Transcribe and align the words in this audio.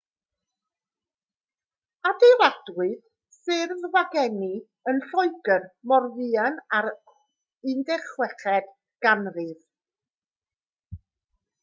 adeiladwyd 2.11 3.03
ffyrdd 3.35 3.83
wagenni 3.97 4.49
yn 4.93 5.01
lloegr 5.11 5.67
mor 5.91 6.07
fuan 6.23 6.57
â'r 6.79 6.89
16eg 7.73 8.71
ganrif 9.07 9.63